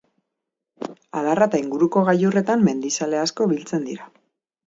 Adarra 1.19 1.47
eta 1.51 1.59
inguruko 1.65 2.03
gailurretan 2.09 2.65
mendizale 2.69 3.21
asko 3.27 3.49
biltzen 3.53 3.85
dira. 3.91 4.09